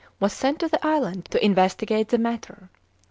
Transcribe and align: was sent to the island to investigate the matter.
was 0.19 0.33
sent 0.33 0.57
to 0.59 0.67
the 0.67 0.83
island 0.83 1.25
to 1.25 1.45
investigate 1.45 2.09
the 2.09 2.17
matter. 2.17 2.69